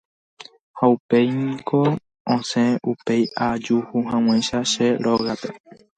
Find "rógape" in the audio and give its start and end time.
5.03-5.49